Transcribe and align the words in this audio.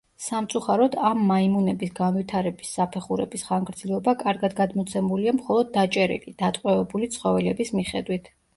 სამწუხაროდ, 0.25 0.95
ამ 1.09 1.19
მაიმუნების 1.31 1.91
განვითარების 1.99 2.71
საფეხურების 2.79 3.45
ხანგრძლივობა 3.51 4.15
კარგად 4.25 4.57
გადმოცემულია 4.63 5.37
მხოლოდ 5.43 5.73
დაჭერილი, 5.79 6.37
დატყვევებული 6.43 7.15
ცხოველების 7.19 7.75
მიხედვით. 7.81 8.35